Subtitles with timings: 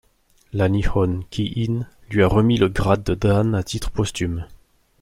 [0.51, 4.47] La Nihon Ki-in lui a remis le grade de dan à titre posthume.